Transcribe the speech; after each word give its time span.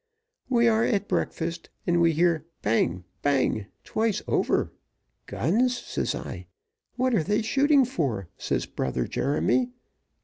we 0.49 0.67
are 0.67 0.83
at 0.83 1.07
breakfast, 1.07 1.69
and 1.85 2.01
we 2.01 2.11
hear 2.11 2.47
bang! 2.63 3.03
bang! 3.21 3.67
twice 3.83 4.19
over. 4.27 4.71
'Guns,' 5.27 5.77
says 5.77 6.15
I. 6.15 6.47
'What 6.95 7.13
are 7.13 7.21
they 7.23 7.43
shooting 7.43 7.85
for?' 7.85 8.27
says 8.35 8.65
Brother 8.65 9.05
Jeremy. 9.05 9.69